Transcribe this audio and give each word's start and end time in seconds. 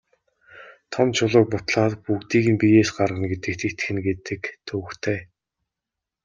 Том 0.93 1.07
чулууг 1.15 1.47
бутлаад 1.51 1.93
бүгдийг 2.05 2.45
нь 2.53 2.59
биеэс 2.61 2.89
гаргана 2.97 3.27
гэдэгт 3.31 3.61
итгэнэ 3.69 4.01
гэдэг 4.07 4.41
төвөгтэй. 4.67 5.19